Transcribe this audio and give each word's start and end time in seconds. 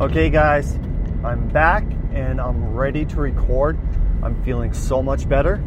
Okay, 0.00 0.30
guys, 0.30 0.76
I'm 1.22 1.46
back 1.48 1.84
and 2.14 2.40
I'm 2.40 2.72
ready 2.72 3.04
to 3.04 3.16
record. 3.16 3.78
I'm 4.22 4.42
feeling 4.44 4.72
so 4.72 5.02
much 5.02 5.28
better. 5.28 5.62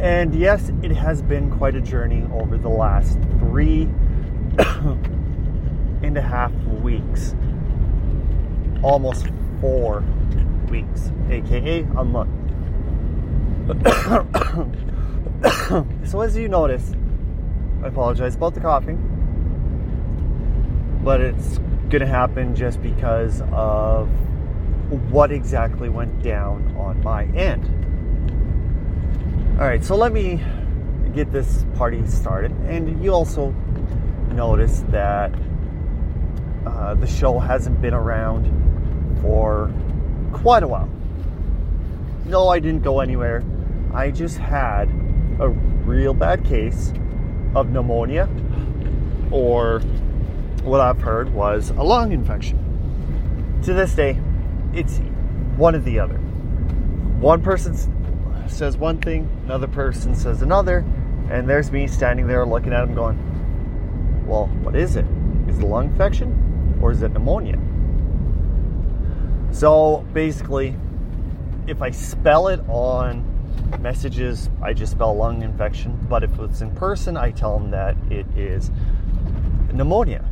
And 0.00 0.34
yes, 0.34 0.72
it 0.82 0.90
has 0.90 1.22
been 1.22 1.48
quite 1.48 1.76
a 1.76 1.80
journey 1.80 2.26
over 2.32 2.58
the 2.58 2.68
last 2.68 3.20
three 3.38 3.82
and 6.02 6.18
a 6.18 6.20
half 6.20 6.52
weeks. 6.82 7.36
Almost 8.82 9.28
four 9.60 10.02
weeks, 10.68 11.12
aka 11.30 11.82
a 11.96 12.04
month. 12.04 12.28
so, 16.10 16.22
as 16.22 16.36
you 16.36 16.48
notice, 16.48 16.92
I 17.84 17.86
apologize 17.86 18.34
about 18.34 18.54
the 18.54 18.60
coughing, 18.60 18.98
but 21.04 21.20
it's 21.20 21.60
gonna 21.92 22.06
happen 22.06 22.56
just 22.56 22.80
because 22.82 23.42
of 23.52 24.08
what 25.10 25.30
exactly 25.30 25.90
went 25.90 26.22
down 26.22 26.74
on 26.78 27.02
my 27.02 27.24
end. 27.36 27.62
All 29.60 29.66
right, 29.66 29.84
so 29.84 29.94
let 29.94 30.10
me 30.10 30.42
get 31.14 31.30
this 31.30 31.66
party 31.74 32.02
started, 32.06 32.50
and 32.66 33.04
you 33.04 33.12
also 33.12 33.50
notice 34.30 34.82
that 34.88 35.34
uh, 36.64 36.94
the 36.94 37.06
show 37.06 37.38
hasn't 37.38 37.82
been 37.82 37.92
around 37.92 38.46
for 39.20 39.70
quite 40.32 40.62
a 40.62 40.68
while. 40.68 40.88
No, 42.24 42.48
I 42.48 42.58
didn't 42.58 42.82
go 42.82 43.00
anywhere. 43.00 43.44
I 43.92 44.10
just 44.10 44.38
had 44.38 44.88
a 45.38 45.50
real 45.50 46.14
bad 46.14 46.42
case 46.46 46.94
of 47.54 47.68
pneumonia, 47.68 48.30
or 49.30 49.82
what 50.62 50.80
I've 50.80 51.00
heard 51.00 51.32
was 51.32 51.70
a 51.70 51.82
lung 51.82 52.12
infection. 52.12 52.58
To 53.64 53.72
this 53.72 53.94
day, 53.94 54.20
it's 54.72 54.98
one 55.56 55.74
or 55.74 55.80
the 55.80 55.98
other. 55.98 56.16
One 57.18 57.42
person 57.42 57.76
says 58.48 58.76
one 58.76 59.00
thing, 59.00 59.28
another 59.44 59.66
person 59.66 60.14
says 60.14 60.42
another, 60.42 60.84
and 61.30 61.48
there's 61.48 61.70
me 61.70 61.86
standing 61.86 62.26
there 62.26 62.44
looking 62.46 62.72
at 62.72 62.84
him 62.84 62.94
going, 62.94 64.26
Well, 64.26 64.46
what 64.62 64.76
is 64.76 64.96
it? 64.96 65.06
Is 65.48 65.58
it 65.58 65.64
a 65.64 65.66
lung 65.66 65.86
infection 65.86 66.78
or 66.82 66.92
is 66.92 67.02
it 67.02 67.12
pneumonia? 67.12 67.58
So 69.52 70.06
basically, 70.12 70.76
if 71.66 71.82
I 71.82 71.90
spell 71.90 72.48
it 72.48 72.60
on 72.68 73.28
messages, 73.80 74.50
I 74.62 74.72
just 74.72 74.92
spell 74.92 75.14
lung 75.14 75.42
infection. 75.42 75.98
But 76.08 76.24
if 76.24 76.38
it's 76.38 76.60
in 76.60 76.70
person, 76.74 77.16
I 77.16 77.30
tell 77.30 77.58
them 77.58 77.70
that 77.70 77.96
it 78.10 78.26
is 78.36 78.70
pneumonia. 79.72 80.28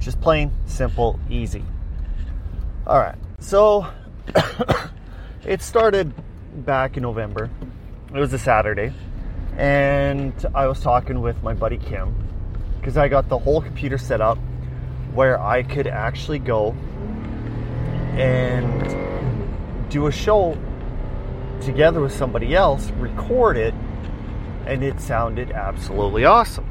Just 0.00 0.20
plain, 0.20 0.50
simple, 0.66 1.20
easy. 1.28 1.62
All 2.86 2.98
right. 2.98 3.16
So 3.38 3.86
it 5.44 5.62
started 5.62 6.12
back 6.64 6.96
in 6.96 7.02
November. 7.02 7.50
It 8.12 8.18
was 8.18 8.32
a 8.32 8.38
Saturday. 8.38 8.92
And 9.56 10.32
I 10.54 10.66
was 10.66 10.80
talking 10.80 11.20
with 11.20 11.42
my 11.42 11.52
buddy 11.52 11.76
Kim 11.76 12.14
because 12.78 12.96
I 12.96 13.08
got 13.08 13.28
the 13.28 13.38
whole 13.38 13.60
computer 13.60 13.98
set 13.98 14.22
up 14.22 14.38
where 15.12 15.38
I 15.38 15.62
could 15.62 15.86
actually 15.86 16.38
go 16.38 16.70
and 18.16 19.90
do 19.90 20.06
a 20.06 20.12
show 20.12 20.56
together 21.60 22.00
with 22.00 22.12
somebody 22.12 22.54
else, 22.54 22.90
record 22.92 23.58
it, 23.58 23.74
and 24.66 24.82
it 24.82 24.98
sounded 25.00 25.50
absolutely 25.50 26.24
awesome. 26.24 26.64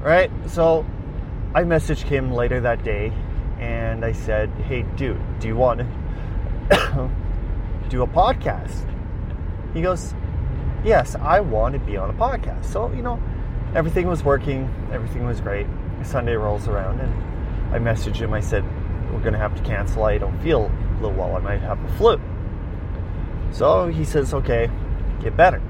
Right? 0.00 0.30
So 0.46 0.86
I 1.54 1.62
messaged 1.62 2.02
him 2.02 2.32
later 2.32 2.60
that 2.60 2.82
day 2.82 3.12
and 3.60 4.04
I 4.04 4.10
said, 4.10 4.50
Hey, 4.66 4.82
dude, 4.96 5.20
do 5.38 5.46
you 5.46 5.54
want 5.54 5.80
to 5.80 5.86
do 7.88 8.02
a 8.02 8.06
podcast? 8.08 8.90
He 9.72 9.80
goes, 9.80 10.14
Yes, 10.84 11.14
I 11.14 11.38
want 11.40 11.74
to 11.74 11.78
be 11.78 11.96
on 11.96 12.10
a 12.10 12.12
podcast. 12.12 12.64
So, 12.64 12.92
you 12.92 13.02
know, 13.02 13.22
everything 13.74 14.08
was 14.08 14.24
working, 14.24 14.68
everything 14.92 15.26
was 15.26 15.40
great. 15.40 15.66
Sunday 16.02 16.34
rolls 16.34 16.66
around 16.66 17.00
and 17.00 17.74
I 17.74 17.78
messaged 17.78 18.16
him. 18.16 18.32
I 18.32 18.40
said, 18.40 18.64
We're 19.12 19.20
going 19.20 19.32
to 19.32 19.38
have 19.38 19.56
to 19.56 19.62
cancel. 19.62 20.02
I 20.02 20.18
don't 20.18 20.38
feel 20.42 20.72
a 20.72 20.94
little 21.00 21.16
well. 21.16 21.36
I 21.36 21.38
might 21.38 21.60
have 21.60 21.80
the 21.80 21.96
flu. 21.96 22.20
So 23.52 23.86
he 23.86 24.04
says, 24.04 24.34
Okay, 24.34 24.68
get 25.22 25.36
better. 25.36 25.62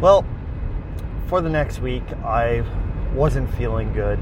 Well, 0.00 0.26
for 1.28 1.40
the 1.40 1.48
next 1.48 1.80
week, 1.80 2.04
I 2.24 2.64
wasn't 3.12 3.52
feeling 3.54 3.92
good. 3.92 4.18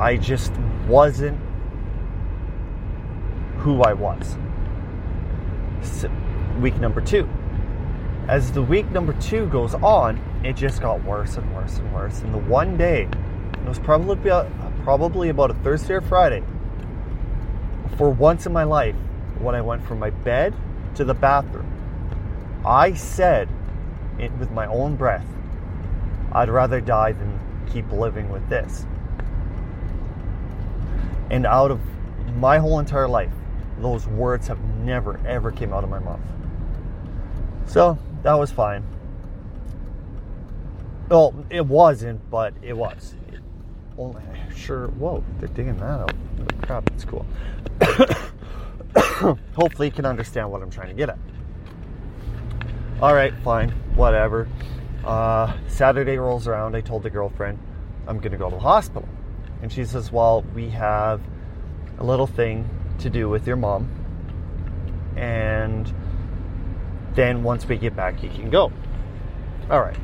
I 0.00 0.16
just 0.16 0.52
wasn't 0.86 1.38
who 3.58 3.82
I 3.82 3.92
was. 3.92 4.36
So, 5.82 6.10
week 6.60 6.76
number 6.76 7.00
two. 7.00 7.28
As 8.28 8.52
the 8.52 8.62
week 8.62 8.90
number 8.90 9.12
two 9.14 9.46
goes 9.48 9.74
on, 9.74 10.20
it 10.44 10.56
just 10.56 10.80
got 10.80 11.04
worse 11.04 11.36
and 11.36 11.54
worse 11.54 11.78
and 11.78 11.92
worse. 11.94 12.20
And 12.20 12.32
the 12.32 12.38
one 12.38 12.76
day, 12.76 13.08
it 13.52 13.68
was 13.68 13.78
probably 13.78 14.14
about, 14.14 14.46
uh, 14.46 14.70
probably 14.84 15.28
about 15.28 15.50
a 15.50 15.54
Thursday 15.54 15.94
or 15.94 16.00
Friday, 16.00 16.42
for 17.96 18.10
once 18.10 18.46
in 18.46 18.52
my 18.52 18.64
life, 18.64 18.94
when 19.38 19.54
I 19.54 19.60
went 19.60 19.84
from 19.84 19.98
my 19.98 20.10
bed 20.10 20.54
to 20.94 21.04
the 21.04 21.14
bathroom, 21.14 21.66
I 22.64 22.94
said 22.94 23.48
it 24.18 24.32
with 24.32 24.50
my 24.50 24.66
own 24.66 24.96
breath, 24.96 25.26
I'd 26.32 26.48
rather 26.48 26.80
die 26.80 27.12
than 27.12 27.38
keep 27.72 27.90
living 27.92 28.30
with 28.30 28.48
this. 28.48 28.86
And 31.30 31.46
out 31.46 31.70
of 31.70 31.80
my 32.36 32.58
whole 32.58 32.78
entire 32.78 33.08
life, 33.08 33.32
those 33.78 34.06
words 34.06 34.48
have 34.48 34.60
never 34.84 35.20
ever 35.26 35.50
came 35.50 35.72
out 35.72 35.84
of 35.84 35.90
my 35.90 35.98
mouth. 35.98 36.20
So 37.66 37.98
that 38.22 38.34
was 38.34 38.50
fine. 38.50 38.84
Well, 41.08 41.34
it 41.50 41.66
wasn't, 41.66 42.28
but 42.30 42.54
it 42.62 42.76
was. 42.76 43.14
It 43.32 43.40
only 43.98 44.22
sure. 44.54 44.88
Whoa, 44.88 45.24
they're 45.38 45.48
digging 45.48 45.76
that 45.78 46.00
out. 46.00 46.12
Crap, 46.62 46.88
it's 46.92 47.04
cool. 47.04 47.26
Hopefully, 49.54 49.88
you 49.88 49.92
can 49.92 50.04
understand 50.04 50.50
what 50.50 50.62
I'm 50.62 50.70
trying 50.70 50.88
to 50.88 50.94
get 50.94 51.08
at. 51.08 51.18
All 53.00 53.14
right, 53.14 53.34
fine, 53.42 53.70
whatever. 53.94 54.48
Uh, 55.04 55.56
Saturday 55.68 56.18
rolls 56.18 56.46
around. 56.46 56.76
I 56.76 56.80
told 56.80 57.02
the 57.02 57.10
girlfriend 57.10 57.58
I'm 58.06 58.18
going 58.18 58.32
to 58.32 58.38
go 58.38 58.50
to 58.50 58.56
the 58.56 58.60
hospital, 58.60 59.08
and 59.62 59.72
she 59.72 59.84
says, 59.84 60.12
"Well, 60.12 60.42
we 60.54 60.70
have 60.70 61.20
a 61.98 62.04
little 62.04 62.26
thing 62.26 62.68
to 62.98 63.10
do 63.10 63.28
with 63.28 63.46
your 63.46 63.56
mom, 63.56 63.88
and 65.16 65.92
then 67.14 67.42
once 67.42 67.66
we 67.66 67.76
get 67.76 67.96
back, 67.96 68.22
you 68.22 68.28
can 68.28 68.50
go." 68.50 68.72
All 69.70 69.80
right. 69.80 69.96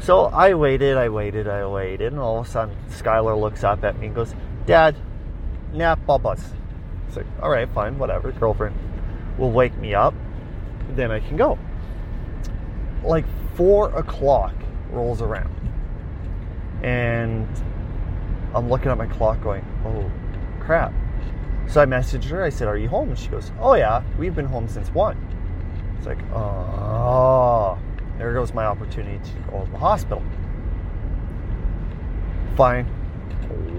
So 0.00 0.24
I 0.26 0.54
waited, 0.54 0.96
I 0.96 1.08
waited, 1.08 1.46
I 1.48 1.66
waited, 1.66 2.12
and 2.12 2.20
all 2.20 2.40
of 2.40 2.46
a 2.46 2.50
sudden, 2.50 2.76
Skylar 2.90 3.40
looks 3.40 3.64
up 3.64 3.84
at 3.84 3.98
me 3.98 4.06
and 4.06 4.14
goes, 4.14 4.34
"Dad, 4.66 4.96
nap, 5.72 6.00
I'll. 6.08 6.20
It's 6.26 7.16
like, 7.16 7.26
all 7.40 7.50
right, 7.50 7.68
fine, 7.68 7.98
whatever. 7.98 8.32
Girlfriend 8.32 8.76
will 9.38 9.50
wake 9.50 9.76
me 9.76 9.94
up, 9.94 10.14
then 10.94 11.10
I 11.10 11.20
can 11.20 11.36
go. 11.36 11.58
Like 13.04 13.26
four 13.54 13.90
o'clock 13.96 14.54
rolls 14.90 15.22
around, 15.22 15.54
and 16.82 17.48
I'm 18.54 18.68
looking 18.68 18.90
at 18.90 18.98
my 18.98 19.06
clock, 19.06 19.42
going, 19.42 19.64
"Oh, 19.84 20.10
crap!" 20.60 20.92
So 21.66 21.80
I 21.80 21.86
messaged 21.86 22.24
her. 22.30 22.42
I 22.42 22.50
said, 22.50 22.68
"Are 22.68 22.76
you 22.76 22.88
home?" 22.88 23.10
And 23.10 23.18
she 23.18 23.28
goes, 23.28 23.52
"Oh 23.60 23.74
yeah, 23.74 24.02
we've 24.18 24.34
been 24.34 24.46
home 24.46 24.68
since 24.68 24.88
one." 24.90 25.16
It's 26.02 26.08
like, 26.08 26.22
oh, 26.34 27.78
there 28.18 28.34
goes 28.34 28.52
my 28.52 28.64
opportunity 28.64 29.20
to 29.24 29.50
go 29.52 29.64
to 29.64 29.70
the 29.70 29.78
hospital. 29.78 30.20
Fine, 32.56 32.86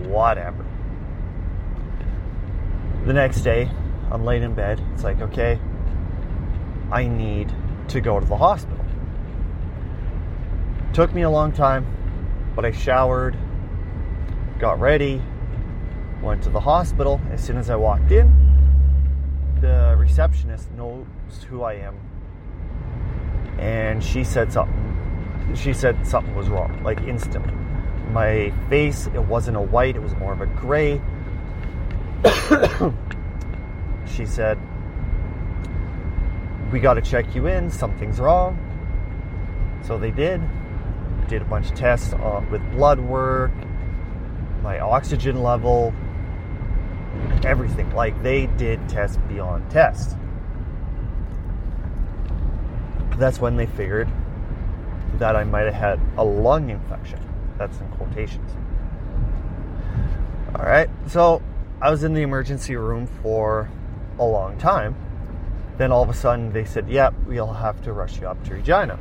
whatever. 0.08 0.66
The 3.06 3.12
next 3.12 3.42
day, 3.42 3.70
I'm 4.10 4.24
laying 4.24 4.44
in 4.44 4.54
bed. 4.54 4.82
It's 4.94 5.04
like, 5.04 5.20
okay, 5.20 5.60
I 6.94 7.06
need 7.06 7.52
to 7.90 8.00
go 8.00 8.22
to 8.22 8.26
the 8.26 8.38
hospital. 8.38 8.73
Took 10.94 11.12
me 11.12 11.24
a 11.24 11.30
long 11.30 11.52
time, 11.52 11.88
but 12.56 12.66
I 12.66 12.72
showered, 12.72 13.36
got 14.60 14.80
ready, 14.80 15.20
went 16.22 16.44
to 16.44 16.52
the 16.52 16.60
hospital. 16.60 17.20
As 17.32 17.44
soon 17.44 17.58
as 17.58 17.72
I 17.72 17.76
walked 17.76 18.12
in, 18.12 18.32
the 19.60 19.96
receptionist 19.98 20.70
knows 20.74 21.08
who 21.50 21.64
I 21.64 21.74
am. 21.74 21.98
And 23.58 24.04
she 24.04 24.24
said 24.24 24.54
something. 24.54 25.56
She 25.56 25.74
said 25.74 26.06
something 26.06 26.36
was 26.36 26.48
wrong, 26.50 26.84
like 26.84 27.02
instantly. 27.02 27.56
My 28.12 28.54
face, 28.70 29.08
it 29.08 29.24
wasn't 29.24 29.58
a 29.58 29.62
white, 29.62 29.96
it 29.96 30.02
was 30.02 30.14
more 30.18 30.32
of 30.32 30.42
a 30.42 30.46
gray. 30.46 31.02
she 34.16 34.28
said, 34.28 34.60
We 36.72 36.80
got 36.80 36.94
to 36.94 37.02
check 37.02 37.34
you 37.34 37.48
in, 37.48 37.72
something's 37.72 38.20
wrong. 38.20 38.60
So 39.88 39.98
they 39.98 40.12
did. 40.12 40.40
Did 41.28 41.42
a 41.42 41.46
bunch 41.46 41.70
of 41.72 41.76
tests 41.76 42.14
uh, 42.14 42.46
with 42.52 42.62
blood 42.72 43.00
work, 43.00 43.52
my 44.62 44.80
oxygen 44.80 45.42
level, 45.42 45.94
everything. 47.44 47.90
Like 47.96 48.22
they 48.22 48.48
did 48.48 48.88
test 48.88 49.20
beyond 49.28 49.70
test. 49.72 50.16
That's 53.18 53.40
when 53.40 53.56
they 53.56 53.66
figured 53.66 54.10
that 55.20 55.36
I 55.36 55.44
might 55.44 55.66
have 55.66 55.74
had 55.74 56.00
a 56.18 56.24
lung 56.24 56.70
infection. 56.70 57.20
That's 57.58 57.80
in 57.80 57.88
quotations. 57.90 58.52
All 60.56 60.66
right, 60.66 60.90
so 61.08 61.42
I 61.82 61.90
was 61.90 62.04
in 62.04 62.14
the 62.14 62.22
emergency 62.22 62.76
room 62.76 63.08
for 63.22 63.70
a 64.20 64.24
long 64.24 64.58
time. 64.58 64.96
Then 65.78 65.92
all 65.92 66.04
of 66.04 66.10
a 66.10 66.14
sudden 66.14 66.54
they 66.54 66.66
said, 66.66 66.90
Yep, 66.90 67.14
yeah, 67.14 67.28
we'll 67.28 67.54
have 67.54 67.82
to 67.84 67.94
rush 67.94 68.20
you 68.20 68.28
up 68.28 68.44
to 68.46 68.54
Regina, 68.54 69.00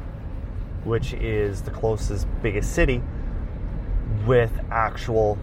which 0.85 1.13
is 1.15 1.63
the 1.63 1.71
closest, 1.71 2.27
biggest 2.43 2.75
city 2.75 3.03
with 4.27 4.53
actual 4.71 5.39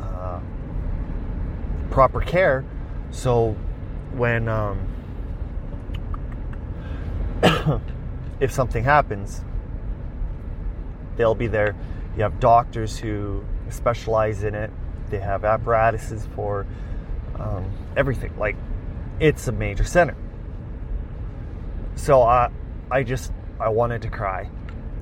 uh, 0.00 0.40
proper 1.90 2.20
care. 2.20 2.64
So 3.10 3.56
when 4.12 4.48
um, 4.48 4.78
if 8.40 8.50
something 8.50 8.84
happens, 8.84 9.44
they'll 11.16 11.34
be 11.34 11.46
there. 11.46 11.74
You 12.16 12.22
have 12.22 12.40
doctors 12.40 12.98
who 12.98 13.44
specialize 13.68 14.42
in 14.42 14.54
it. 14.54 14.70
They 15.10 15.18
have 15.18 15.44
apparatuses 15.44 16.26
for 16.34 16.66
um, 17.38 17.70
everything. 17.96 18.36
Like 18.38 18.56
it's 19.20 19.48
a 19.48 19.52
major 19.52 19.84
center. 19.84 20.16
So 21.94 22.22
I, 22.22 22.50
I 22.90 23.02
just 23.02 23.32
I 23.58 23.68
wanted 23.68 24.02
to 24.02 24.10
cry, 24.10 24.48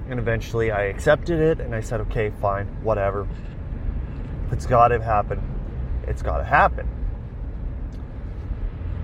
and 0.09 0.19
eventually 0.19 0.71
I 0.71 0.85
accepted 0.85 1.41
it, 1.41 1.61
and 1.61 1.75
I 1.75 1.81
said, 1.81 2.01
okay, 2.03 2.33
fine, 2.41 2.67
whatever. 2.83 3.27
If 4.47 4.53
it's 4.53 4.67
got 4.67 4.89
to 4.89 5.03
happen, 5.03 5.43
it's 6.07 6.23
got 6.23 6.39
to 6.39 6.45
happen. 6.45 6.89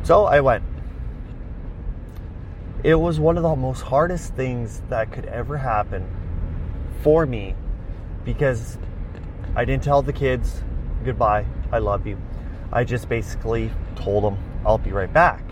So 0.02 0.24
I 0.24 0.40
went. 0.40 0.64
It 2.82 2.94
was 2.94 3.20
one 3.20 3.36
of 3.36 3.42
the 3.42 3.54
most 3.56 3.82
hardest 3.82 4.34
things 4.34 4.82
that 4.88 5.12
could 5.12 5.26
ever 5.26 5.58
happen 5.58 6.08
for 7.02 7.26
me 7.26 7.54
because 8.24 8.78
I 9.54 9.64
didn't 9.64 9.82
tell 9.82 10.00
the 10.02 10.12
kids 10.12 10.62
goodbye, 11.04 11.44
I 11.72 11.78
love 11.78 12.06
you. 12.06 12.18
I 12.72 12.84
just 12.84 13.08
basically 13.08 13.70
told 13.96 14.24
them 14.24 14.38
I'll 14.64 14.78
be 14.78 14.92
right 14.92 15.12
back. 15.12 15.42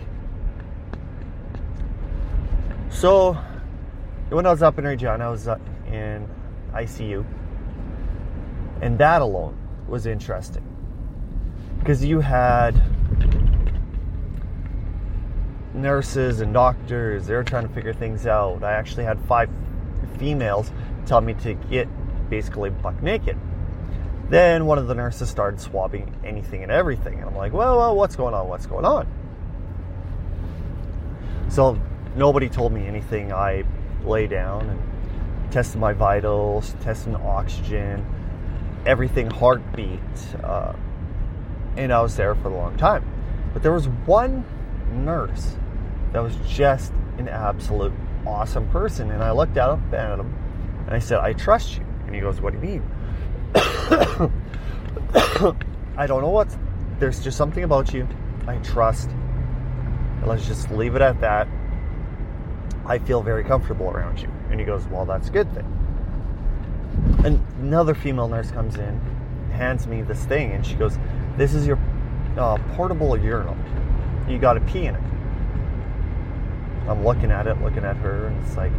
So 2.89 3.37
when 4.29 4.45
I 4.45 4.51
was 4.51 4.61
up 4.61 4.77
in 4.77 4.85
Regina, 4.85 5.25
I 5.25 5.29
was 5.29 5.47
in 5.47 6.27
ICU, 6.73 7.25
and 8.81 8.97
that 8.99 9.21
alone 9.21 9.57
was 9.87 10.05
interesting 10.05 10.63
because 11.79 12.03
you 12.05 12.19
had 12.19 12.81
nurses 15.73 16.41
and 16.41 16.53
doctors, 16.53 17.27
they 17.27 17.33
were 17.33 17.43
trying 17.43 17.67
to 17.67 17.73
figure 17.73 17.93
things 17.93 18.27
out. 18.27 18.63
I 18.63 18.73
actually 18.73 19.05
had 19.05 19.19
five 19.21 19.49
females 20.17 20.71
tell 21.05 21.21
me 21.21 21.33
to 21.35 21.53
get 21.53 21.87
basically 22.29 22.69
buck 22.69 23.01
naked. 23.01 23.37
Then 24.29 24.65
one 24.65 24.77
of 24.77 24.87
the 24.87 24.93
nurses 24.93 25.29
started 25.29 25.59
swabbing 25.59 26.15
anything 26.23 26.61
and 26.61 26.71
everything. 26.71 27.15
And 27.15 27.25
I'm 27.25 27.35
like, 27.35 27.53
well, 27.53 27.77
well, 27.77 27.95
what's 27.95 28.15
going 28.15 28.35
on? 28.35 28.47
What's 28.47 28.67
going 28.67 28.85
on? 28.85 29.07
So 31.49 31.79
nobody 32.15 32.47
told 32.47 32.71
me 32.71 32.85
anything. 32.85 33.33
I 33.33 33.63
lay 34.05 34.27
down 34.27 34.69
and 34.69 35.51
tested 35.51 35.79
my 35.79 35.93
vitals, 35.93 36.75
tested 36.81 37.15
oxygen, 37.15 38.05
everything, 38.85 39.29
heartbeat. 39.29 39.99
Uh, 40.43 40.73
and 41.77 41.93
I 41.93 42.01
was 42.01 42.15
there 42.15 42.35
for 42.35 42.49
a 42.49 42.55
long 42.55 42.77
time. 42.77 43.05
But 43.53 43.63
there 43.63 43.71
was 43.71 43.87
one 44.05 44.45
nurse 44.91 45.55
that 46.13 46.21
was 46.21 46.35
just 46.47 46.91
an 47.17 47.27
absolute 47.27 47.93
awesome 48.25 48.67
person. 48.69 49.11
And 49.11 49.23
I 49.23 49.31
looked 49.31 49.57
up 49.57 49.79
at 49.93 50.19
him 50.19 50.33
and 50.85 50.95
I 50.95 50.99
said, 50.99 51.19
I 51.19 51.33
trust 51.33 51.77
you. 51.77 51.85
And 52.05 52.15
he 52.15 52.21
goes, 52.21 52.41
What 52.41 52.53
do 52.53 52.59
you 52.59 52.65
mean? 52.73 52.83
I 55.97 56.07
don't 56.07 56.21
know 56.21 56.29
what. 56.29 56.55
There's 56.99 57.23
just 57.23 57.37
something 57.37 57.63
about 57.63 57.93
you. 57.93 58.07
I 58.47 58.57
trust. 58.57 59.09
Let's 60.25 60.47
just 60.47 60.71
leave 60.71 60.95
it 60.95 61.01
at 61.01 61.21
that. 61.21 61.47
I 62.89 62.97
feel 62.97 63.21
very 63.21 63.43
comfortable 63.43 63.89
around 63.89 64.19
you. 64.19 64.29
And 64.49 64.59
he 64.59 64.65
goes, 64.65 64.85
Well, 64.87 65.05
that's 65.05 65.29
a 65.29 65.31
good 65.31 65.53
thing. 65.53 65.65
And 67.23 67.39
another 67.59 67.93
female 67.93 68.27
nurse 68.27 68.49
comes 68.49 68.75
in, 68.75 68.99
hands 69.51 69.87
me 69.87 70.01
this 70.01 70.25
thing, 70.25 70.51
and 70.51 70.65
she 70.65 70.73
goes, 70.73 70.97
This 71.37 71.53
is 71.53 71.67
your 71.67 71.79
uh, 72.35 72.57
portable 72.75 73.15
urinal. 73.15 73.55
You 74.27 74.39
got 74.39 74.53
to 74.53 74.61
pee 74.61 74.87
in 74.87 74.95
it. 74.95 75.03
I'm 76.87 77.05
looking 77.05 77.29
at 77.29 77.45
it, 77.45 77.61
looking 77.61 77.85
at 77.85 77.95
her, 77.97 78.27
and 78.27 78.43
it's 78.43 78.57
like, 78.57 78.71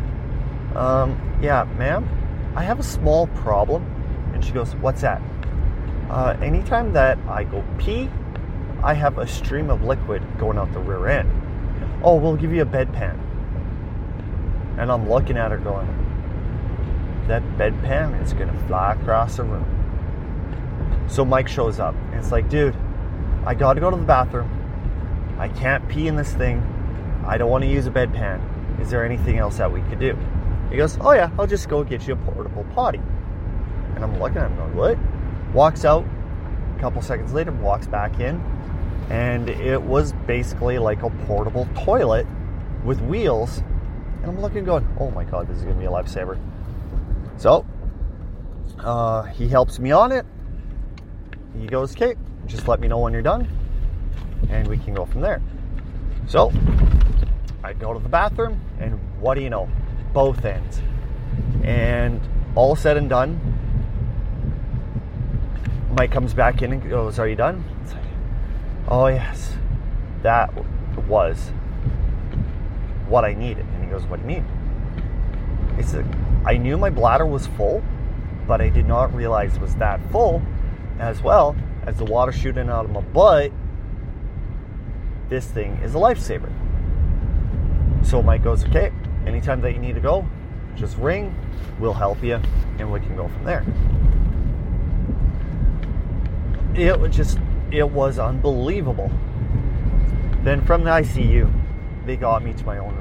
um, 0.74 1.38
yeah, 1.40 1.64
ma'am, 1.78 2.08
I 2.56 2.64
have 2.64 2.80
a 2.80 2.82
small 2.82 3.28
problem. 3.28 3.84
And 4.34 4.44
she 4.44 4.50
goes, 4.52 4.74
what's 4.76 5.02
that? 5.02 5.22
Uh, 6.08 6.36
anytime 6.42 6.92
that 6.94 7.18
I 7.28 7.44
go 7.44 7.64
pee, 7.78 8.10
I 8.82 8.94
have 8.94 9.18
a 9.18 9.26
stream 9.26 9.70
of 9.70 9.82
liquid 9.84 10.22
going 10.38 10.58
out 10.58 10.72
the 10.72 10.80
rear 10.80 11.06
end. 11.06 11.30
Oh, 12.02 12.16
we'll 12.16 12.36
give 12.36 12.52
you 12.52 12.62
a 12.62 12.66
bedpan. 12.66 13.29
And 14.80 14.90
I'm 14.90 15.08
looking 15.08 15.36
at 15.36 15.50
her 15.50 15.58
going, 15.58 15.86
that 17.28 17.42
bedpan 17.58 18.20
is 18.24 18.32
gonna 18.32 18.58
fly 18.66 18.94
across 18.94 19.36
the 19.36 19.44
room. 19.44 21.06
So 21.08 21.24
Mike 21.24 21.48
shows 21.48 21.78
up 21.78 21.94
and 21.94 22.14
it's 22.14 22.32
like, 22.32 22.48
dude, 22.48 22.74
I 23.44 23.54
gotta 23.54 23.80
go 23.80 23.90
to 23.90 23.96
the 23.96 24.02
bathroom. 24.02 24.50
I 25.38 25.48
can't 25.48 25.88
pee 25.88 26.08
in 26.08 26.16
this 26.16 26.32
thing. 26.32 26.62
I 27.26 27.38
don't 27.38 27.50
want 27.50 27.64
to 27.64 27.70
use 27.70 27.86
a 27.86 27.90
bedpan. 27.90 28.40
Is 28.80 28.90
there 28.90 29.04
anything 29.04 29.38
else 29.38 29.58
that 29.58 29.70
we 29.70 29.82
could 29.82 30.00
do? 30.00 30.18
He 30.70 30.76
goes, 30.76 30.98
Oh, 31.00 31.12
yeah, 31.12 31.30
I'll 31.38 31.46
just 31.46 31.68
go 31.68 31.84
get 31.84 32.06
you 32.06 32.14
a 32.14 32.16
portable 32.16 32.64
potty. 32.74 33.00
And 33.94 34.04
I'm 34.04 34.18
looking 34.18 34.38
at 34.38 34.50
him 34.50 34.56
going, 34.56 34.76
What? 34.76 34.98
Walks 35.54 35.84
out. 35.84 36.04
A 36.76 36.80
couple 36.80 37.02
seconds 37.02 37.32
later, 37.32 37.52
walks 37.52 37.86
back 37.86 38.20
in. 38.20 38.40
And 39.10 39.48
it 39.48 39.80
was 39.80 40.12
basically 40.26 40.78
like 40.78 41.02
a 41.02 41.10
portable 41.26 41.68
toilet 41.74 42.26
with 42.84 43.00
wheels. 43.00 43.62
And 44.22 44.26
I'm 44.26 44.40
looking, 44.40 44.64
going, 44.64 44.86
Oh 44.98 45.10
my 45.10 45.24
God, 45.24 45.48
this 45.48 45.56
is 45.56 45.62
going 45.62 45.76
to 45.76 45.80
be 45.80 45.86
a 45.86 45.90
lifesaver. 45.90 46.38
So 47.38 47.64
uh, 48.78 49.22
he 49.22 49.48
helps 49.48 49.78
me 49.78 49.92
on 49.92 50.12
it. 50.12 50.26
He 51.58 51.66
goes, 51.66 51.92
Okay, 51.92 52.16
just 52.46 52.68
let 52.68 52.80
me 52.80 52.88
know 52.88 52.98
when 52.98 53.12
you're 53.12 53.22
done. 53.22 53.48
And 54.50 54.68
we 54.68 54.78
can 54.78 54.94
go 54.94 55.06
from 55.06 55.20
there. 55.20 55.40
So 56.26 56.52
I 57.62 57.72
go 57.72 57.92
to 57.92 57.98
the 57.98 58.08
bathroom, 58.08 58.60
and 58.78 58.98
what 59.20 59.34
do 59.34 59.42
you 59.42 59.50
know? 59.50 59.68
Both 60.12 60.44
ends. 60.44 60.82
And 61.62 62.20
all 62.54 62.76
said 62.76 62.96
and 62.96 63.08
done, 63.08 63.38
Mike 65.96 66.12
comes 66.12 66.34
back 66.34 66.62
in 66.62 66.72
and 66.72 66.88
goes, 66.88 67.18
Are 67.18 67.28
you 67.28 67.36
done? 67.36 67.64
Like, 67.86 68.04
Oh, 68.88 69.06
yes. 69.06 69.54
That 70.22 70.52
was 71.06 71.52
what 73.08 73.24
I 73.24 73.34
needed. 73.34 73.66
Goes, 73.90 74.04
What 74.04 74.16
do 74.16 74.22
you 74.22 74.40
mean? 74.40 75.76
He 75.76 75.82
said, 75.82 76.06
I 76.44 76.56
knew 76.56 76.76
my 76.76 76.90
bladder 76.90 77.26
was 77.26 77.46
full, 77.48 77.82
but 78.46 78.60
I 78.60 78.68
did 78.68 78.86
not 78.86 79.14
realize 79.14 79.56
it 79.56 79.60
was 79.60 79.74
that 79.76 80.00
full, 80.10 80.42
as 80.98 81.22
well 81.22 81.56
as 81.86 81.96
the 81.96 82.04
water 82.04 82.32
shooting 82.32 82.68
out 82.68 82.84
of 82.84 82.90
my 82.90 83.00
butt. 83.00 83.52
This 85.28 85.46
thing 85.46 85.76
is 85.82 85.94
a 85.94 85.98
lifesaver. 85.98 86.50
So 88.04 88.22
Mike 88.22 88.42
goes, 88.42 88.64
Okay, 88.64 88.92
anytime 89.26 89.60
that 89.62 89.72
you 89.72 89.78
need 89.78 89.94
to 89.94 90.00
go, 90.00 90.26
just 90.76 90.96
ring, 90.96 91.34
we'll 91.78 91.94
help 91.94 92.22
you, 92.22 92.40
and 92.78 92.92
we 92.92 93.00
can 93.00 93.16
go 93.16 93.28
from 93.28 93.44
there. 93.44 93.64
It 96.74 96.98
was 96.98 97.14
just, 97.14 97.38
it 97.70 97.88
was 97.88 98.18
unbelievable. 98.18 99.10
Then 100.42 100.64
from 100.64 100.84
the 100.84 100.90
ICU, 100.90 101.52
they 102.06 102.16
got 102.16 102.42
me 102.42 102.52
to 102.54 102.64
my 102.64 102.78
own 102.78 102.99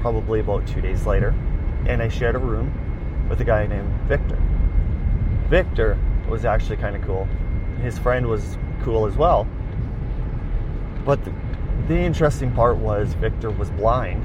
probably 0.00 0.40
about 0.40 0.66
two 0.66 0.80
days 0.80 1.06
later, 1.06 1.34
and 1.86 2.02
I 2.02 2.08
shared 2.08 2.34
a 2.34 2.38
room 2.38 3.26
with 3.28 3.40
a 3.40 3.44
guy 3.44 3.66
named 3.66 3.92
Victor. 4.08 4.40
Victor 5.48 5.98
was 6.28 6.44
actually 6.44 6.76
kind 6.76 6.96
of 6.96 7.02
cool. 7.02 7.26
His 7.82 7.98
friend 7.98 8.26
was 8.26 8.58
cool 8.82 9.06
as 9.06 9.16
well. 9.16 9.46
But 11.04 11.24
the, 11.24 11.32
the 11.88 11.96
interesting 11.96 12.52
part 12.52 12.76
was 12.76 13.14
Victor 13.14 13.50
was 13.50 13.70
blind. 13.70 14.24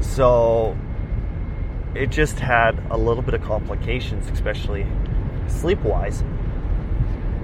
So 0.00 0.76
it 1.94 2.10
just 2.10 2.38
had 2.38 2.82
a 2.90 2.96
little 2.96 3.22
bit 3.22 3.34
of 3.34 3.42
complications, 3.42 4.28
especially 4.30 4.86
sleep 5.46 5.80
wise, 5.80 6.22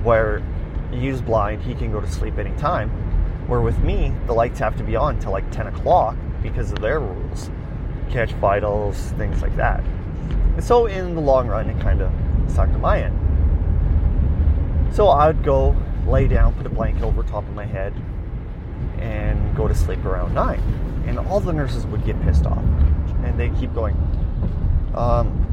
where 0.03 0.43
he's 0.91 1.23
blind, 1.23 1.63
he 1.63 1.75
can 1.75 1.93
go 1.93 2.01
to 2.01 2.11
sleep 2.11 2.39
anytime. 2.39 2.91
Where 3.49 3.61
with 3.61 3.79
me, 3.79 4.13
the 4.27 4.33
lights 4.33 4.59
have 4.59 4.77
to 4.77 4.85
be 4.85 4.97
on 4.97 5.19
till 5.19 5.33
like 5.33 5.51
10 5.51 5.69
o'clock 5.69 6.17
because 6.43 6.73
of 6.73 6.81
their 6.81 7.01
rules 7.01 7.51
catch 8.13 8.33
vitals, 8.33 8.97
things 9.13 9.43
like 9.43 9.57
that. 9.57 9.83
And 10.55 10.63
so 10.63 10.87
in 10.87 11.15
the 11.15 11.21
long 11.21 11.49
run, 11.49 11.69
it 11.69 11.81
kind 11.81 12.03
of 12.03 12.13
sucked 12.47 12.79
my 12.79 13.03
end. 13.03 13.19
So 14.95 15.09
I 15.09 15.29
would 15.29 15.43
go 15.43 15.75
lay 16.07 16.29
down, 16.29 16.55
put 16.55 16.67
a 16.67 16.71
blanket 16.71 17.03
over 17.03 17.23
top 17.23 17.49
of 17.49 17.55
my 17.55 17.65
head, 17.65 17.95
and 18.99 19.57
go 19.57 19.67
to 19.67 19.75
sleep 19.75 20.05
around 20.05 20.35
nine. 20.35 20.61
And 21.07 21.19
all 21.19 21.41
the 21.41 21.53
nurses 21.53 21.87
would 21.87 22.05
get 22.05 22.21
pissed 22.23 22.45
off, 22.45 22.63
and 23.25 23.41
they 23.41 23.49
keep 23.59 23.75
going. 23.75 23.97
Um, 24.95 25.49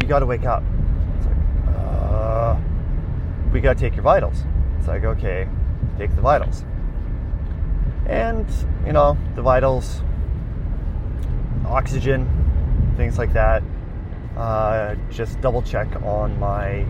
you 0.00 0.06
got 0.06 0.20
to 0.20 0.26
wake 0.26 0.44
up. 0.44 0.62
It's 1.16 1.26
like, 1.26 1.36
uh, 1.76 2.56
we 3.52 3.60
got 3.60 3.76
to 3.76 3.80
take 3.80 3.96
your 3.96 4.04
vitals. 4.04 4.44
It's 4.78 4.86
like, 4.86 5.04
okay, 5.04 5.48
take 5.98 6.14
the 6.14 6.22
vitals. 6.22 6.64
And, 8.10 8.46
you 8.84 8.92
know, 8.92 9.16
the 9.36 9.42
vitals, 9.42 10.02
oxygen, 11.64 12.28
things 12.96 13.18
like 13.18 13.32
that. 13.34 13.62
Uh, 14.36 14.96
just 15.10 15.40
double 15.40 15.62
check 15.62 15.86
on 16.02 16.38
my 16.40 16.84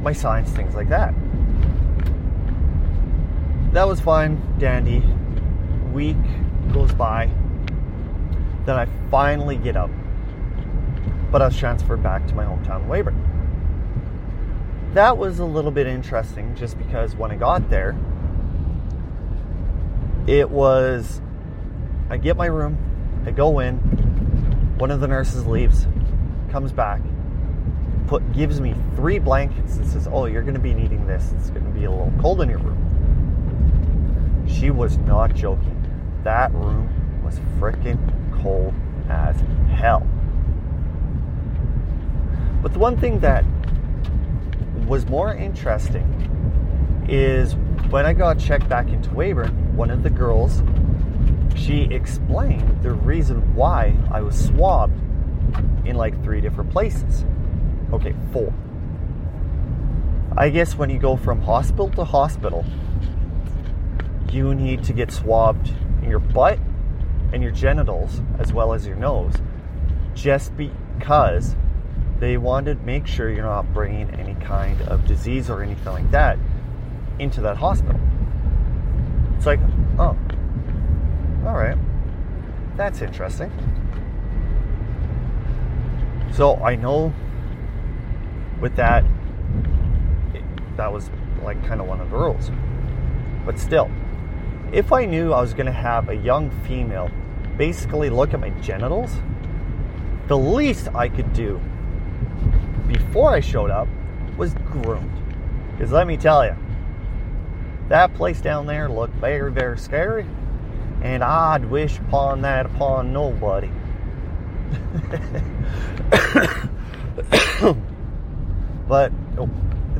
my 0.00 0.12
signs, 0.12 0.50
things 0.50 0.74
like 0.74 0.88
that. 0.88 1.14
That 3.72 3.86
was 3.86 4.00
fine, 4.00 4.40
dandy. 4.58 5.02
Week 5.92 6.16
goes 6.72 6.92
by. 6.92 7.30
Then 8.64 8.76
I 8.76 8.86
finally 9.10 9.56
get 9.56 9.76
up. 9.76 9.90
But 11.30 11.42
I 11.42 11.46
was 11.46 11.56
transferred 11.58 12.02
back 12.02 12.26
to 12.28 12.34
my 12.34 12.44
hometown, 12.44 12.86
Weyburn. 12.88 13.31
That 14.94 15.16
was 15.16 15.38
a 15.38 15.44
little 15.46 15.70
bit 15.70 15.86
interesting 15.86 16.54
just 16.54 16.76
because 16.76 17.16
when 17.16 17.30
I 17.30 17.36
got 17.36 17.70
there, 17.70 17.96
it 20.26 20.50
was 20.50 21.22
I 22.10 22.18
get 22.18 22.36
my 22.36 22.44
room, 22.44 22.76
I 23.26 23.30
go 23.30 23.60
in, 23.60 23.76
one 24.76 24.90
of 24.90 25.00
the 25.00 25.08
nurses 25.08 25.46
leaves, 25.46 25.86
comes 26.50 26.72
back, 26.72 27.00
put 28.06 28.32
gives 28.34 28.60
me 28.60 28.74
three 28.94 29.18
blankets 29.18 29.78
and 29.78 29.88
says, 29.88 30.06
"Oh, 30.12 30.26
you're 30.26 30.42
going 30.42 30.54
to 30.54 30.60
be 30.60 30.74
needing 30.74 31.06
this. 31.06 31.32
It's 31.38 31.48
going 31.48 31.64
to 31.64 31.70
be 31.70 31.84
a 31.84 31.90
little 31.90 32.12
cold 32.20 32.42
in 32.42 32.50
your 32.50 32.58
room." 32.58 34.46
She 34.46 34.70
was 34.70 34.98
not 34.98 35.34
joking. 35.34 35.78
That 36.22 36.52
room 36.52 37.22
was 37.24 37.40
freaking 37.58 37.98
cold 38.42 38.74
as 39.08 39.36
hell. 39.70 40.06
But 42.60 42.74
the 42.74 42.78
one 42.78 42.98
thing 42.98 43.20
that 43.20 43.44
was 44.86 45.06
more 45.06 45.34
interesting 45.34 47.06
is 47.08 47.54
when 47.90 48.06
I 48.06 48.12
got 48.12 48.38
checked 48.38 48.68
back 48.68 48.88
into 48.88 49.10
Weyburn, 49.10 49.74
one 49.74 49.90
of 49.90 50.02
the 50.02 50.10
girls, 50.10 50.62
she 51.54 51.82
explained 51.84 52.82
the 52.82 52.92
reason 52.92 53.54
why 53.54 53.96
I 54.10 54.22
was 54.22 54.46
swabbed 54.46 54.98
in 55.86 55.96
like 55.96 56.22
three 56.22 56.40
different 56.40 56.70
places. 56.70 57.24
Okay, 57.92 58.14
four. 58.32 58.52
I 60.36 60.48
guess 60.48 60.76
when 60.76 60.88
you 60.88 60.98
go 60.98 61.16
from 61.16 61.42
hospital 61.42 61.90
to 61.90 62.04
hospital, 62.04 62.64
you 64.30 64.54
need 64.54 64.82
to 64.84 64.92
get 64.92 65.10
swabbed 65.10 65.70
in 66.02 66.08
your 66.08 66.18
butt 66.18 66.58
and 67.32 67.42
your 67.42 67.52
genitals 67.52 68.22
as 68.38 68.52
well 68.52 68.72
as 68.72 68.86
your 68.86 68.96
nose 68.96 69.34
just 70.14 70.56
because 70.56 71.56
they 72.22 72.36
wanted 72.36 72.78
to 72.78 72.86
make 72.86 73.04
sure 73.04 73.32
you're 73.32 73.42
not 73.42 73.74
bringing 73.74 74.08
any 74.10 74.36
kind 74.36 74.80
of 74.82 75.04
disease 75.06 75.50
or 75.50 75.60
anything 75.60 75.92
like 75.92 76.08
that 76.12 76.38
into 77.18 77.40
that 77.40 77.56
hospital. 77.56 78.00
It's 79.36 79.44
like, 79.44 79.58
oh, 79.98 80.16
all 81.44 81.56
right, 81.56 81.76
that's 82.76 83.02
interesting. 83.02 83.50
So 86.32 86.54
I 86.58 86.76
know 86.76 87.12
with 88.60 88.76
that, 88.76 89.04
that 90.76 90.92
was 90.92 91.10
like 91.42 91.60
kind 91.66 91.80
of 91.80 91.88
one 91.88 92.00
of 92.00 92.08
the 92.08 92.16
rules. 92.16 92.52
But 93.44 93.58
still, 93.58 93.90
if 94.72 94.92
I 94.92 95.06
knew 95.06 95.32
I 95.32 95.40
was 95.40 95.54
going 95.54 95.66
to 95.66 95.72
have 95.72 96.08
a 96.08 96.14
young 96.14 96.52
female 96.68 97.10
basically 97.56 98.10
look 98.10 98.32
at 98.32 98.38
my 98.38 98.50
genitals, 98.60 99.12
the 100.28 100.38
least 100.38 100.86
I 100.94 101.08
could 101.08 101.32
do 101.32 101.60
before 102.92 103.30
I 103.30 103.40
showed 103.40 103.70
up 103.70 103.88
was 104.36 104.54
groomed. 104.70 105.10
Because 105.72 105.92
let 105.92 106.06
me 106.06 106.16
tell 106.16 106.44
you, 106.44 106.54
that 107.88 108.14
place 108.14 108.40
down 108.40 108.66
there 108.66 108.88
looked 108.88 109.14
very, 109.14 109.50
very 109.50 109.78
scary, 109.78 110.26
and 111.02 111.24
I'd 111.24 111.64
wish 111.64 111.98
upon 111.98 112.42
that 112.42 112.66
upon 112.66 113.12
nobody. 113.12 113.70
but 118.88 119.12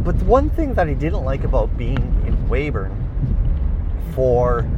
but 0.03 0.19
the 0.19 0.25
one 0.25 0.51
thing 0.51 0.75
that 0.75 0.89
I 0.89 0.95
didn't 0.95 1.25
like 1.25 1.45
about 1.45 1.77
being 1.77 2.25
in 2.27 2.37
Weyburn 2.49 2.97
for 4.15 4.69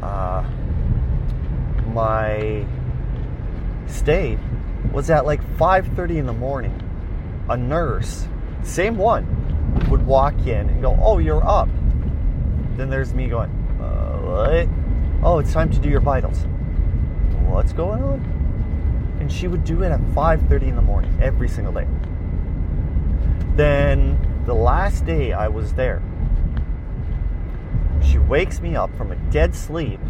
uh, 0.00 0.44
my 1.92 2.64
stay 3.86 4.38
was 4.92 5.10
at 5.10 5.26
like 5.26 5.42
5:30 5.56 6.18
in 6.18 6.26
the 6.26 6.32
morning. 6.32 6.85
A 7.48 7.56
nurse, 7.56 8.26
same 8.62 8.96
one, 8.96 9.24
would 9.88 10.04
walk 10.04 10.34
in 10.46 10.68
and 10.68 10.82
go, 10.82 10.98
"Oh, 11.00 11.18
you're 11.18 11.46
up." 11.46 11.68
Then 12.76 12.90
there's 12.90 13.14
me 13.14 13.28
going, 13.28 13.50
uh, 13.80 14.18
"What?" 14.18 14.68
"Oh, 15.22 15.38
it's 15.38 15.52
time 15.52 15.70
to 15.70 15.78
do 15.78 15.88
your 15.88 16.00
vitals." 16.00 16.46
What's 17.48 17.72
going 17.72 18.02
on? 18.02 19.16
And 19.20 19.30
she 19.30 19.48
would 19.48 19.64
do 19.64 19.82
it 19.82 19.92
at 19.92 20.00
5:30 20.14 20.68
in 20.68 20.76
the 20.76 20.82
morning 20.82 21.16
every 21.20 21.48
single 21.48 21.72
day. 21.72 21.86
Then 23.54 24.18
the 24.44 24.54
last 24.54 25.06
day 25.06 25.32
I 25.32 25.48
was 25.48 25.72
there, 25.74 26.02
she 28.00 28.18
wakes 28.18 28.60
me 28.60 28.76
up 28.76 28.94
from 28.96 29.12
a 29.12 29.16
dead 29.30 29.54
sleep, 29.54 30.00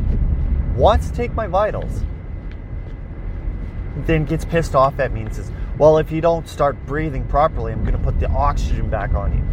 wants 0.74 1.10
to 1.10 1.16
take 1.16 1.34
my 1.34 1.46
vitals, 1.46 2.04
then 4.06 4.24
gets 4.24 4.44
pissed 4.44 4.74
off 4.74 4.98
at 4.98 5.12
me 5.12 5.22
and 5.22 5.34
says, 5.34 5.50
Well, 5.78 5.98
if 5.98 6.10
you 6.10 6.22
don't 6.22 6.48
start 6.48 6.86
breathing 6.86 7.26
properly, 7.26 7.70
I'm 7.70 7.82
going 7.84 7.92
to 7.92 8.02
put 8.02 8.18
the 8.18 8.30
oxygen 8.30 8.88
back 8.88 9.12
on 9.12 9.36
you. 9.36 9.44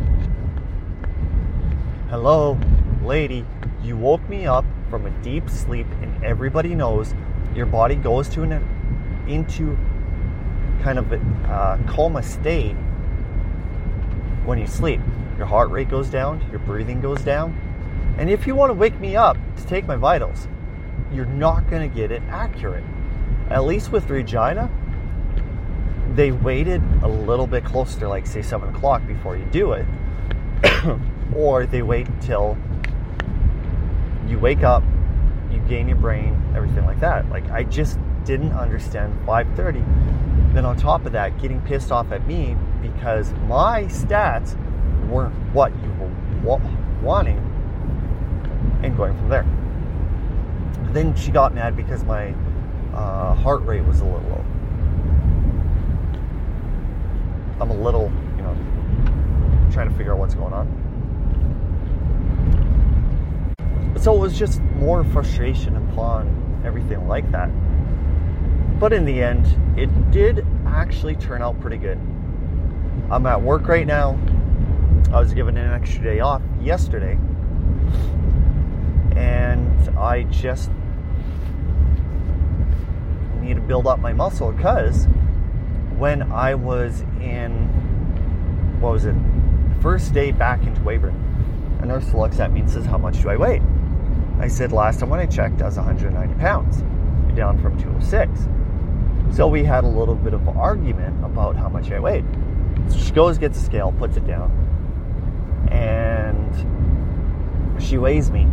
Hello, 2.09 2.57
lady, 3.03 3.45
you 3.83 3.97
woke 3.97 4.29
me 4.29 4.45
up 4.45 4.63
from 4.89 5.05
a 5.05 5.09
deep 5.21 5.49
sleep, 5.49 5.85
and 6.01 6.23
everybody 6.23 6.75
knows 6.75 7.13
your 7.53 7.65
body 7.65 7.95
goes 7.95 8.29
to 8.29 8.43
an 8.43 8.53
into 9.27 9.77
kind 10.81 10.97
of 10.97 11.11
a 11.11 11.17
uh, 11.51 11.77
coma 11.87 12.23
state 12.23 12.75
when 14.45 14.57
you 14.57 14.67
sleep. 14.67 15.01
Your 15.37 15.45
heart 15.45 15.71
rate 15.71 15.89
goes 15.89 16.07
down, 16.07 16.41
your 16.51 16.59
breathing 16.59 17.01
goes 17.01 17.21
down. 17.21 17.53
And 18.17 18.29
if 18.29 18.47
you 18.47 18.55
want 18.55 18.69
to 18.69 18.75
wake 18.75 18.97
me 18.97 19.17
up 19.17 19.35
to 19.57 19.67
take 19.67 19.85
my 19.85 19.97
vitals, 19.97 20.47
you're 21.11 21.25
not 21.25 21.69
going 21.69 21.89
to 21.89 21.93
get 21.93 22.13
it 22.13 22.21
accurate. 22.29 22.85
At 23.49 23.65
least 23.65 23.91
with 23.91 24.09
Regina, 24.09 24.71
they 26.15 26.31
waited 26.31 26.81
a 27.01 27.07
little 27.07 27.47
bit 27.47 27.65
closer, 27.65 28.07
like 28.07 28.27
say 28.27 28.41
7 28.41 28.75
o'clock 28.75 29.05
before 29.07 29.35
you 29.35 29.45
do 29.45 29.73
it. 29.73 29.85
or 31.35 31.65
they 31.65 31.81
wait 31.81 32.07
until 32.07 32.57
you 34.27 34.39
wake 34.39 34.63
up, 34.63 34.83
you 35.51 35.59
gain 35.67 35.87
your 35.87 35.97
brain, 35.97 36.39
everything 36.55 36.85
like 36.85 36.99
that. 36.99 37.27
Like 37.29 37.49
I 37.49 37.63
just 37.63 37.97
didn't 38.25 38.53
understand 38.53 39.13
5:30. 39.25 40.53
Then 40.53 40.65
on 40.65 40.77
top 40.77 41.05
of 41.05 41.11
that, 41.13 41.41
getting 41.41 41.59
pissed 41.61 41.91
off 41.91 42.11
at 42.11 42.27
me 42.27 42.55
because 42.81 43.33
my 43.47 43.83
stats 43.85 44.55
weren't 45.09 45.33
what 45.53 45.71
you 45.83 45.91
were 46.43 46.61
wanting, 47.01 47.37
and 48.83 48.95
going 48.95 49.17
from 49.17 49.29
there. 49.29 49.45
Then 50.93 51.15
she 51.15 51.31
got 51.31 51.53
mad 51.53 51.75
because 51.75 52.03
my 52.03 52.33
uh, 52.93 53.33
heart 53.33 53.63
rate 53.63 53.83
was 53.83 53.99
a 54.01 54.05
little 54.05 54.21
low. 54.29 54.45
I'm 57.59 57.69
a 57.69 57.75
little, 57.75 58.11
you 58.35 58.41
know, 58.41 58.55
trying 59.71 59.89
to 59.89 59.95
figure 59.95 60.13
out 60.13 60.19
what's 60.19 60.35
going 60.35 60.53
on. 60.53 60.67
So 63.99 64.15
it 64.15 64.19
was 64.19 64.37
just 64.37 64.61
more 64.77 65.03
frustration 65.05 65.77
upon 65.77 66.61
everything 66.65 67.07
like 67.07 67.31
that. 67.31 67.49
But 68.79 68.91
in 68.91 69.05
the 69.05 69.21
end, 69.21 69.45
it 69.77 70.11
did 70.11 70.45
actually 70.67 71.15
turn 71.15 71.41
out 71.41 71.59
pretty 71.61 71.77
good. 71.77 71.99
I'm 73.09 73.25
at 73.25 73.41
work 73.41 73.67
right 73.67 73.87
now. 73.87 74.19
I 75.13 75.19
was 75.19 75.33
given 75.33 75.57
an 75.57 75.71
extra 75.71 76.03
day 76.03 76.19
off 76.19 76.41
yesterday. 76.59 77.17
And 79.15 79.97
I 79.97 80.23
just 80.23 80.69
need 83.39 83.53
to 83.53 83.61
build 83.61 83.87
up 83.87 83.99
my 83.99 84.11
muscle 84.11 84.51
because 84.51 85.07
when 85.97 86.31
I 86.31 86.55
was 86.55 87.01
in, 87.21 87.67
what 88.79 88.93
was 88.93 89.05
it, 89.05 89.15
first 89.81 90.13
day 90.13 90.31
back 90.31 90.63
into 90.63 90.81
Weyburn, 90.81 91.15
a 91.81 91.85
nurse 91.85 92.13
looks 92.13 92.39
at 92.39 92.51
me 92.51 92.61
and 92.61 92.69
says, 92.69 92.85
How 92.85 92.97
much 92.97 93.21
do 93.21 93.29
I 93.29 93.35
weigh? 93.35 93.61
I 94.39 94.47
said, 94.47 94.71
Last 94.71 94.99
time 94.99 95.09
when 95.09 95.19
I 95.19 95.25
checked, 95.25 95.61
I 95.61 95.65
was 95.65 95.75
190 95.75 96.35
pounds. 96.35 96.81
down 97.35 97.59
from 97.61 97.77
206. 97.81 98.47
So 99.35 99.47
we 99.47 99.63
had 99.63 99.83
a 99.83 99.87
little 99.87 100.15
bit 100.15 100.33
of 100.33 100.47
argument 100.49 101.23
about 101.25 101.55
how 101.55 101.67
much 101.67 101.91
I 101.91 101.99
weighed. 101.99 102.25
So 102.89 102.97
she 102.97 103.11
goes, 103.11 103.37
gets 103.37 103.59
a 103.59 103.63
scale, 103.63 103.93
puts 103.97 104.17
it 104.17 104.27
down, 104.27 104.51
and 105.71 107.81
she 107.81 107.97
weighs 107.97 108.29
me 108.29 108.47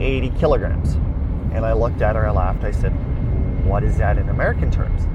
80 0.00 0.30
kilograms. 0.38 0.94
And 1.52 1.66
I 1.66 1.72
looked 1.72 2.00
at 2.00 2.16
her, 2.16 2.26
I 2.26 2.30
laughed, 2.30 2.64
I 2.64 2.70
said, 2.70 2.90
What 3.66 3.84
is 3.84 3.98
that 3.98 4.18
in 4.18 4.28
American 4.28 4.70
terms? 4.70 5.06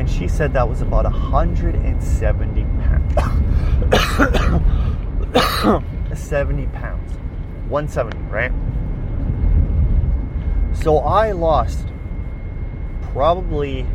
And 0.00 0.08
she 0.08 0.28
said 0.28 0.54
that 0.54 0.66
was 0.66 0.80
about 0.80 1.04
170 1.04 2.64
pounds. 2.64 3.14
70 6.18 6.66
pounds. 6.68 7.12
170, 7.68 8.18
right? 8.30 8.50
So 10.74 11.00
I 11.00 11.32
lost 11.32 11.86
probably 13.12 13.86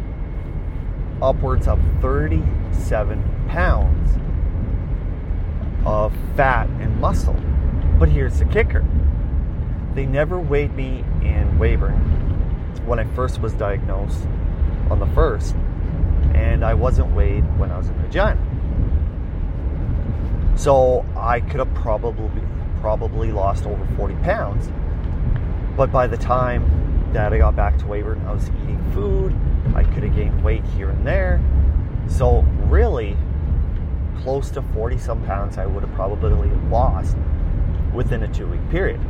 upwards 1.24 1.68
of 1.68 1.82
37 2.02 3.48
pounds 3.48 4.12
of 5.88 6.14
fat 6.36 6.70
and 6.82 7.02
muscle. 7.02 7.34
But 7.98 8.10
here's 8.10 8.38
the 8.38 8.46
kicker 8.46 8.86
they 9.96 10.06
never 10.06 10.40
weighed 10.40 10.76
me 10.76 11.00
in 11.24 11.58
Weyburn 11.58 12.86
when 12.86 13.00
I 13.00 13.06
first 13.16 13.42
was 13.42 13.54
diagnosed 13.54 14.28
on 14.92 15.00
the 15.00 15.08
first, 15.08 15.56
and 16.36 16.64
I 16.64 16.74
wasn't 16.74 17.14
weighed 17.16 17.44
when 17.58 17.72
I 17.72 17.78
was 17.78 17.88
in 17.88 18.02
Regina. 18.02 18.40
So 20.58 21.06
I 21.16 21.40
could 21.40 21.60
have 21.60 21.74
probably 21.74 22.30
probably 22.82 23.32
lost 23.32 23.66
over 23.66 23.84
40 23.96 24.14
pounds. 24.16 24.70
But 25.76 25.92
by 25.92 26.06
the 26.08 26.18
time 26.18 27.10
that 27.14 27.34
I 27.34 27.40
got 27.40 27.56
back 27.56 27.78
to 27.80 27.86
Weyburn, 27.86 28.26
I 28.28 28.34
was 28.34 28.50
eating 28.50 28.92
food. 28.94 29.36
I 29.76 29.84
could 29.84 30.04
have 30.04 30.16
gained 30.16 30.44
weight 30.44 30.64
here 30.78 30.90
and 30.90 31.06
there. 31.06 31.42
So 32.08 32.42
really, 32.68 33.18
close 34.22 34.50
to 34.52 34.62
40 34.62 34.98
some 34.98 35.24
pounds 35.26 35.58
I 35.58 35.66
would 35.66 35.84
have 35.84 35.94
probably 35.96 36.50
lost 36.70 37.18
within 37.94 38.24
a 38.24 38.28
two 38.28 38.48
week 38.48 38.70
period. 38.70 39.02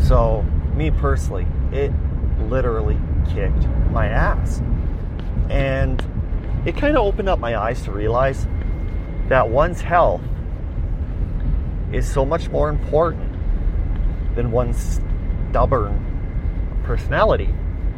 So, 0.00 0.42
me 0.74 0.90
personally, 0.90 1.46
it 1.70 1.92
literally 2.48 2.98
kicked 3.32 3.66
my 3.90 4.08
ass. 4.08 4.60
And 5.52 6.02
it 6.64 6.76
kind 6.78 6.96
of 6.96 7.04
opened 7.04 7.28
up 7.28 7.38
my 7.38 7.56
eyes 7.60 7.82
to 7.82 7.92
realize 7.92 8.46
that 9.28 9.50
one's 9.50 9.82
health 9.82 10.22
is 11.92 12.10
so 12.10 12.24
much 12.24 12.48
more 12.48 12.70
important 12.70 13.30
than 14.34 14.50
one's 14.50 14.98
stubborn 15.50 16.80
personality. 16.84 17.54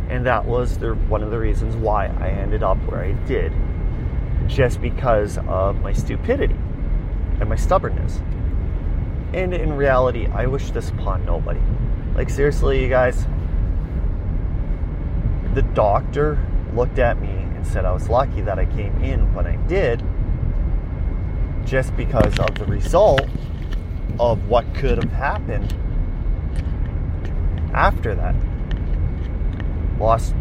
And 0.08 0.26
that 0.26 0.44
was 0.44 0.78
the, 0.78 0.94
one 0.94 1.22
of 1.22 1.30
the 1.30 1.38
reasons 1.38 1.76
why 1.76 2.06
I 2.06 2.28
ended 2.30 2.64
up 2.64 2.76
where 2.90 3.04
I 3.04 3.12
did, 3.26 3.52
just 4.48 4.82
because 4.82 5.38
of 5.46 5.80
my 5.80 5.92
stupidity 5.92 6.56
and 7.38 7.48
my 7.48 7.56
stubbornness. 7.56 8.20
And 9.32 9.54
in 9.54 9.74
reality, 9.74 10.26
I 10.26 10.46
wish 10.46 10.70
this 10.70 10.90
upon 10.90 11.24
nobody. 11.24 11.60
Like, 12.16 12.30
seriously, 12.30 12.82
you 12.82 12.88
guys, 12.88 13.26
the 15.54 15.62
doctor 15.62 16.38
looked 16.74 16.98
at 16.98 17.20
me 17.20 17.33
and 17.64 17.72
said 17.72 17.84
I 17.84 17.92
was 17.92 18.08
lucky 18.08 18.42
that 18.42 18.58
I 18.58 18.66
came 18.66 19.02
in 19.02 19.32
when 19.34 19.46
I 19.46 19.56
did, 19.66 20.02
just 21.64 21.96
because 21.96 22.38
of 22.38 22.54
the 22.56 22.66
result 22.66 23.26
of 24.20 24.46
what 24.48 24.72
could 24.74 24.98
have 25.02 25.12
happened 25.12 25.74
after 27.72 28.14
that. 28.14 28.34
Lost 29.98 30.34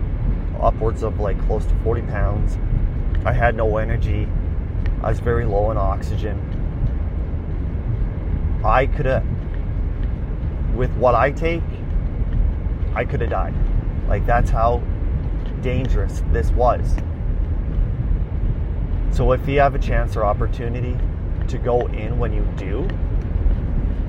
upwards 0.59 1.03
of 1.03 1.19
like 1.19 1.39
close 1.45 1.65
to 1.65 1.75
40 1.83 2.01
pounds. 2.03 2.57
I 3.25 3.31
had 3.31 3.55
no 3.55 3.77
energy. 3.77 4.27
I 5.01 5.09
was 5.09 5.19
very 5.19 5.45
low 5.45 5.71
in 5.71 5.77
oxygen. 5.77 6.39
I 8.65 8.85
could 8.85 9.05
have 9.05 9.25
with 10.75 10.91
what 10.95 11.15
I 11.15 11.31
take, 11.31 11.63
I 12.95 13.05
could 13.05 13.21
have 13.21 13.29
died. 13.29 13.53
Like, 14.07 14.25
that's 14.25 14.49
how 14.49 14.81
dangerous 15.61 16.23
this 16.31 16.49
was. 16.51 16.95
So, 19.13 19.31
if 19.31 19.47
you 19.47 19.59
have 19.59 19.75
a 19.75 19.79
chance 19.79 20.15
or 20.15 20.25
opportunity 20.25 20.97
to 21.47 21.57
go 21.59 21.85
in 21.85 22.17
when 22.17 22.33
you 22.33 22.41
do, 22.57 22.89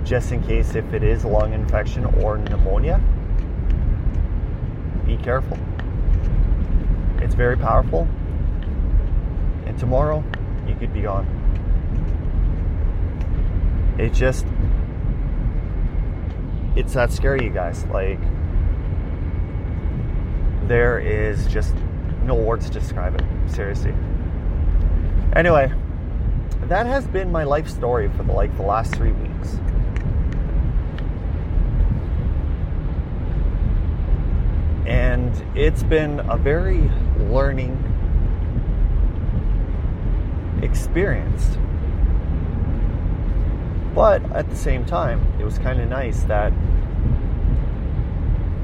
just 0.03 0.33
in 0.33 0.43
case 0.43 0.75
if 0.75 0.95
it 0.95 1.03
is 1.03 1.25
a 1.25 1.29
lung 1.29 1.53
infection 1.53 2.07
or 2.07 2.39
pneumonia, 2.39 3.03
be 5.05 5.19
careful. 5.19 5.59
It's 7.19 7.35
very 7.35 7.57
powerful, 7.59 8.09
and 9.67 9.79
tomorrow 9.79 10.25
you 10.67 10.75
could 10.75 10.95
be 10.95 11.03
gone. 11.03 11.27
It 13.99 14.15
just 14.15 14.47
it's 16.77 16.95
that 16.95 17.13
scary, 17.13 17.45
you 17.45 17.51
guys. 17.51 17.85
Like, 17.87 18.21
there 20.67 20.99
is 20.99 21.47
just 21.47 21.75
no 22.25 22.35
words 22.35 22.71
to 22.71 22.73
describe 22.73 23.15
it. 23.15 23.25
Seriously. 23.51 23.95
Anyway, 25.37 25.73
that 26.63 26.87
has 26.87 27.07
been 27.07 27.31
my 27.31 27.45
life 27.45 27.69
story 27.69 28.09
for 28.17 28.23
the, 28.23 28.33
like 28.33 28.55
the 28.57 28.63
last 28.63 28.95
three 28.95 29.13
weeks. 29.13 29.59
And 34.87 35.45
it's 35.57 35.83
been 35.83 36.21
a 36.21 36.37
very 36.37 36.91
learning 37.19 37.81
experience 40.63 41.57
but 43.95 44.25
at 44.33 44.51
the 44.51 44.57
same 44.57 44.85
time, 44.85 45.25
it 45.39 45.45
was 45.45 45.59
kind 45.59 45.81
of 45.81 45.89
nice 45.89 46.25
that 46.25 46.53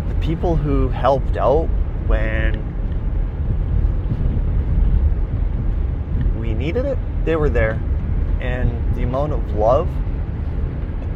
the 0.09 0.15
people 0.17 0.57
who 0.57 0.89
helped 0.89 1.37
out 1.37 1.67
when 2.09 2.67
we 6.41 6.50
needed 6.61 6.85
it, 6.85 6.99
they 7.25 7.35
were 7.35 7.49
there. 7.49 7.81
And 8.40 8.94
the 8.94 9.03
amount 9.03 9.33
of 9.33 9.57
love 9.57 9.88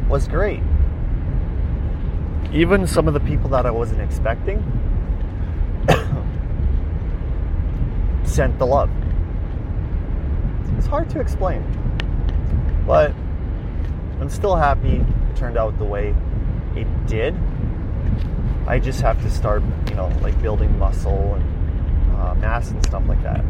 was 0.09 0.27
great. 0.27 0.61
Even 2.51 2.87
some 2.87 3.07
of 3.07 3.13
the 3.13 3.19
people 3.19 3.49
that 3.51 3.65
I 3.65 3.71
wasn't 3.71 4.01
expecting 4.01 4.59
sent 8.25 8.59
the 8.59 8.65
love. 8.65 8.89
It's 10.77 10.87
hard 10.87 11.09
to 11.11 11.19
explain. 11.19 11.63
But 12.85 13.13
I'm 14.19 14.29
still 14.29 14.55
happy 14.55 14.97
it 14.97 15.35
turned 15.35 15.57
out 15.57 15.77
the 15.77 15.85
way 15.85 16.15
it 16.75 17.07
did. 17.07 17.35
I 18.67 18.79
just 18.79 19.01
have 19.01 19.21
to 19.21 19.29
start, 19.29 19.61
you 19.89 19.95
know, 19.95 20.07
like 20.21 20.39
building 20.41 20.77
muscle 20.79 21.35
and 21.35 22.15
uh, 22.15 22.35
mass 22.35 22.71
and 22.71 22.83
stuff 22.85 23.03
like 23.07 23.21
that. 23.23 23.43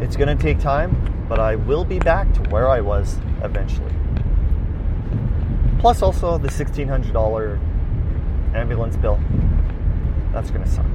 It's 0.00 0.16
going 0.16 0.36
to 0.36 0.42
take 0.42 0.60
time, 0.60 1.26
but 1.28 1.38
I 1.38 1.56
will 1.56 1.84
be 1.84 1.98
back 1.98 2.32
to 2.34 2.40
where 2.50 2.68
I 2.68 2.80
was 2.80 3.18
eventually. 3.42 3.92
Plus, 5.78 6.02
also 6.02 6.38
the 6.38 6.48
$1,600 6.48 8.54
ambulance 8.54 8.96
bill. 8.96 9.18
That's 10.32 10.50
going 10.50 10.64
to 10.64 10.70
suck. 10.70 10.86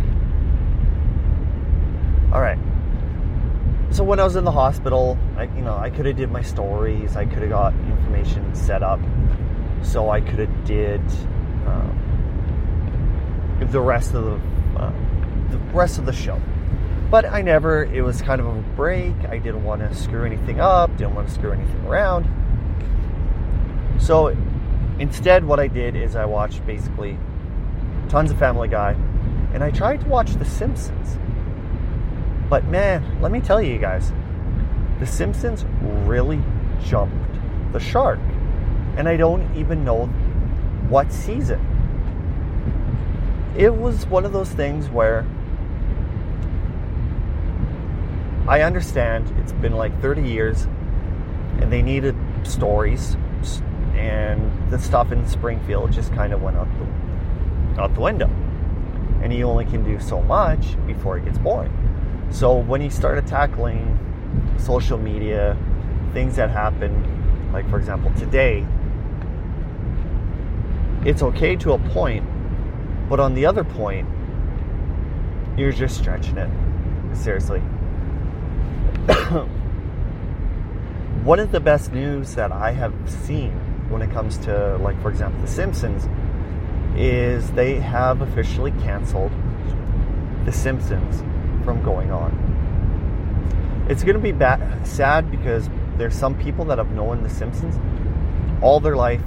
All 2.33 2.41
right 2.41 2.59
so 3.95 4.03
when 4.03 4.19
I 4.19 4.25
was 4.25 4.35
in 4.35 4.43
the 4.43 4.51
hospital, 4.51 5.17
I, 5.37 5.43
you 5.43 5.61
know, 5.61 5.77
I 5.77 5.89
could 5.89 6.05
have 6.05 6.17
did 6.17 6.29
my 6.29 6.41
stories. 6.41 7.15
I 7.15 7.25
could 7.25 7.39
have 7.39 7.49
got 7.49 7.73
information 7.73 8.53
set 8.53 8.83
up, 8.83 8.99
so 9.83 10.09
I 10.09 10.19
could 10.19 10.39
have 10.39 10.65
did 10.65 10.99
um, 11.65 13.57
the 13.71 13.79
rest 13.79 14.13
of 14.13 14.25
the 14.25 14.33
uh, 14.77 14.91
the 15.49 15.57
rest 15.73 15.97
of 15.97 16.05
the 16.05 16.11
show. 16.11 16.41
But 17.15 17.31
I 17.31 17.41
never. 17.41 17.85
It 17.85 18.01
was 18.01 18.21
kind 18.21 18.41
of 18.41 18.47
a 18.47 18.61
break. 18.75 19.15
I 19.29 19.37
didn't 19.37 19.63
want 19.63 19.79
to 19.79 19.95
screw 19.95 20.25
anything 20.25 20.59
up. 20.59 20.89
Didn't 20.97 21.15
want 21.15 21.29
to 21.29 21.33
screw 21.33 21.53
anything 21.53 21.85
around. 21.85 22.27
So 24.01 24.35
instead, 24.99 25.45
what 25.45 25.57
I 25.57 25.67
did 25.67 25.95
is 25.95 26.17
I 26.17 26.25
watched 26.25 26.65
basically 26.65 27.17
tons 28.09 28.31
of 28.31 28.37
Family 28.37 28.67
Guy, 28.67 28.97
and 29.53 29.63
I 29.63 29.71
tried 29.71 30.01
to 30.01 30.07
watch 30.09 30.33
The 30.33 30.43
Simpsons 30.43 31.17
but 32.49 32.65
man, 32.65 33.21
let 33.21 33.31
me 33.31 33.41
tell 33.41 33.61
you 33.61 33.77
guys, 33.77 34.11
The 34.99 35.07
Simpsons 35.07 35.65
really 36.05 36.41
jumped 36.83 37.15
the 37.71 37.79
shark. 37.79 38.19
And 38.97 39.09
I 39.09 39.17
don't 39.17 39.55
even 39.55 39.83
know 39.83 40.05
what 40.89 41.11
season. 41.11 41.59
It 43.57 43.73
was 43.73 44.05
one 44.07 44.25
of 44.25 44.33
those 44.33 44.51
things 44.51 44.89
where 44.89 45.25
I 48.47 48.61
understand 48.61 49.33
it's 49.39 49.53
been 49.53 49.73
like 49.73 49.99
30 50.01 50.21
years 50.21 50.67
and 51.59 51.71
they 51.71 51.81
needed 51.81 52.15
stories 52.43 53.17
and 53.95 54.51
the 54.69 54.77
stuff 54.77 55.11
in 55.11 55.27
Springfield 55.27 55.91
just 55.91 56.13
kind 56.13 56.33
of 56.33 56.41
went 56.41 56.57
out 56.57 56.67
the 56.77 57.81
out 57.81 57.93
the 57.93 58.01
window. 58.01 58.29
And 59.21 59.31
he 59.31 59.43
only 59.43 59.65
can 59.65 59.83
do 59.83 59.99
so 59.99 60.21
much 60.21 60.75
before 60.85 61.17
it 61.17 61.25
gets 61.25 61.37
boring. 61.37 61.73
So 62.29 62.57
when 62.57 62.81
he 62.81 62.89
started 62.89 63.25
tackling 63.25 63.99
social 64.57 64.97
media, 64.97 65.57
things 66.13 66.35
that 66.35 66.51
happen, 66.51 67.51
like 67.51 67.69
for 67.69 67.79
example 67.79 68.11
today, 68.13 68.65
it's 71.03 71.21
okay 71.21 71.55
to 71.57 71.73
a 71.73 71.79
point, 71.79 72.25
but 73.09 73.19
on 73.19 73.33
the 73.33 73.45
other 73.45 73.63
point, 73.63 74.07
you're 75.57 75.71
just 75.71 75.97
stretching 75.97 76.37
it. 76.37 76.49
Seriously. 77.15 77.61
One 81.23 81.39
of 81.39 81.51
the 81.51 81.59
best 81.59 81.91
news 81.91 82.33
that 82.35 82.51
I 82.51 82.71
have 82.71 82.93
seen 83.05 83.51
when 83.89 84.01
it 84.01 84.11
comes 84.11 84.37
to, 84.39 84.77
like, 84.77 84.99
for 85.01 85.11
example, 85.11 85.39
The 85.41 85.47
Simpsons, 85.47 86.07
is 86.97 87.51
they 87.51 87.75
have 87.75 88.21
officially 88.21 88.71
canceled 88.71 89.31
The 90.45 90.51
Simpsons 90.51 91.23
from 91.63 91.83
going 91.83 92.11
on. 92.11 93.85
It's 93.89 94.03
going 94.03 94.15
to 94.15 94.21
be 94.21 94.31
bad, 94.31 94.87
sad 94.87 95.29
because 95.29 95.69
there's 95.97 96.15
some 96.15 96.35
people 96.35 96.65
that 96.65 96.79
have 96.79 96.91
known 96.91 97.21
The 97.21 97.29
Simpsons 97.29 97.77
all 98.61 98.79
their 98.79 98.95
life. 98.95 99.21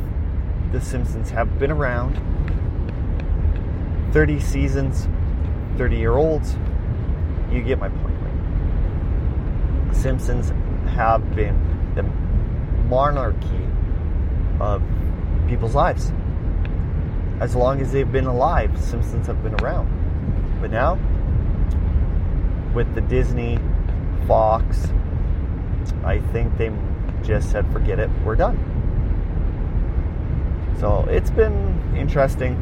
The 0.73 0.81
Simpsons 0.81 1.31
have 1.31 1.59
been 1.59 1.71
around 1.71 2.17
30 4.13 4.41
seasons, 4.41 5.07
30 5.77 5.97
year 5.97 6.17
olds. 6.17 6.57
You 7.53 7.63
get 7.63 7.79
my 7.79 7.89
point? 7.89 8.08
Simpsons 9.99 10.53
have 10.95 11.35
been 11.35 11.57
the 11.95 12.05
monarchy 12.89 13.67
of 14.61 14.83
people's 15.49 15.75
lives. 15.75 16.13
As 17.41 17.57
long 17.57 17.81
as 17.81 17.91
they've 17.93 18.11
been 18.11 18.27
alive, 18.27 18.71
Simpsons 18.81 19.27
have 19.27 19.43
been 19.43 19.55
around. 19.61 19.89
But 20.61 20.71
now, 20.71 20.99
with 22.75 22.95
the 22.95 23.01
Disney, 23.01 23.59
Fox, 24.27 24.89
I 26.05 26.21
think 26.33 26.57
they 26.59 26.71
just 27.23 27.51
said, 27.51 27.71
forget 27.73 27.99
it, 27.99 28.11
we're 28.25 28.37
done. 28.37 28.57
So 30.79 31.07
it's 31.09 31.31
been 31.31 31.97
interesting. 31.97 32.57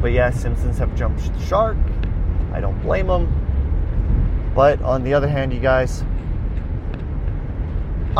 But 0.00 0.12
yeah, 0.12 0.30
Simpsons 0.30 0.78
have 0.78 0.94
jumped 0.94 1.32
the 1.32 1.44
shark. 1.44 1.76
I 2.52 2.60
don't 2.60 2.80
blame 2.82 3.08
them. 3.08 4.52
But 4.54 4.80
on 4.82 5.02
the 5.02 5.14
other 5.14 5.28
hand, 5.28 5.52
you 5.52 5.60
guys, 5.60 6.04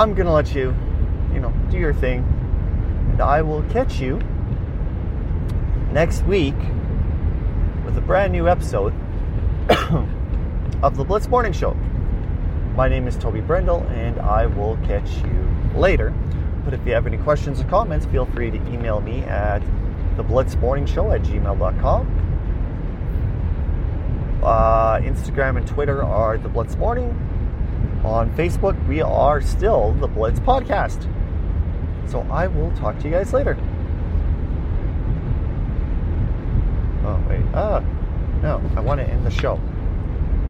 I'm 0.01 0.15
gonna 0.15 0.33
let 0.33 0.55
you, 0.55 0.75
you 1.31 1.41
know, 1.41 1.53
do 1.71 1.77
your 1.77 1.93
thing, 1.93 2.21
and 3.11 3.21
I 3.21 3.43
will 3.43 3.63
catch 3.65 4.01
you 4.01 4.19
next 5.93 6.25
week 6.25 6.55
with 7.85 7.99
a 7.99 8.01
brand 8.01 8.33
new 8.33 8.49
episode 8.49 8.95
of 10.83 10.97
the 10.97 11.05
Blitz 11.05 11.29
Morning 11.29 11.53
Show. 11.53 11.75
My 12.75 12.89
name 12.89 13.07
is 13.09 13.19
Toby 13.19 13.43
Brendel, 13.43 13.87
and 13.91 14.19
I 14.21 14.47
will 14.47 14.79
catch 14.87 15.19
you 15.19 15.47
later. 15.77 16.15
But 16.65 16.73
if 16.73 16.81
you 16.87 16.95
have 16.95 17.07
any 17.07 17.19
questions 17.19 17.61
or 17.61 17.65
comments, 17.65 18.07
feel 18.07 18.25
free 18.25 18.51
to 18.51 18.57
email 18.73 19.03
me 19.03 19.21
at 19.25 19.61
the 20.17 20.23
Blitz 20.23 20.57
Morning 20.57 20.87
Show 20.87 21.11
at 21.13 21.21
gmail.com. 21.25 22.17
Uh, 24.43 25.01
Instagram 25.01 25.59
and 25.59 25.67
Twitter 25.67 26.03
are 26.03 26.39
the 26.39 26.49
Blitz 26.49 26.75
Morning. 26.77 27.30
On 28.05 28.31
Facebook, 28.31 28.89
we 28.89 29.03
are 29.03 29.41
still 29.41 29.93
the 29.93 30.09
Blitz 30.09 30.41
Podcast. 30.41 31.07
So 32.11 32.21
I 32.31 32.47
will 32.47 32.71
talk 32.77 32.99
to 33.01 33.05
you 33.05 33.11
guys 33.11 33.33
later. 33.33 33.57
Oh, 37.05 37.23
wait. 37.29 37.43
Ah, 37.55 37.81
no, 38.43 38.63
I 38.77 38.81
want 38.81 39.01
to 39.01 39.07
end 39.07 39.25
the 39.27 39.31
show. 39.31 39.61